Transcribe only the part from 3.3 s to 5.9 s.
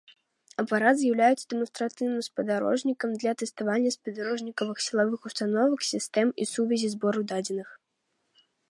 тэставання спадарожнікавых сілавых установак,